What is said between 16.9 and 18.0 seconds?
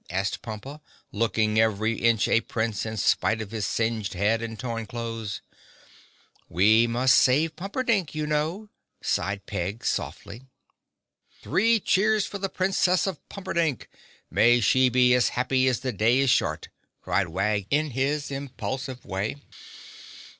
cried Wag in